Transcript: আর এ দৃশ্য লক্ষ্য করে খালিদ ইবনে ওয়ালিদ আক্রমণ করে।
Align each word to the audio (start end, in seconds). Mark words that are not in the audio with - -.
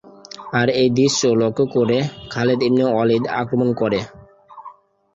আর 0.59 0.67
এ 0.75 0.85
দৃশ্য 0.97 1.21
লক্ষ্য 1.41 1.65
করে 1.75 1.97
খালিদ 2.31 2.59
ইবনে 2.67 2.85
ওয়ালিদ 2.87 3.23
আক্রমণ 3.41 3.69
করে। 3.73 3.99